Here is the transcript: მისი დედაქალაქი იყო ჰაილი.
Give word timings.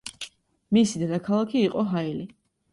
მისი 0.77 1.03
დედაქალაქი 1.03 1.63
იყო 1.69 1.87
ჰაილი. 1.95 2.29